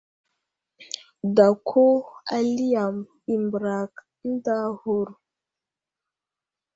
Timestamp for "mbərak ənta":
3.43-4.53